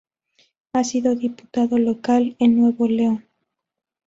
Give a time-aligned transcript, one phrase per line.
[0.73, 3.23] Ha sido diputado local en Nuevo León.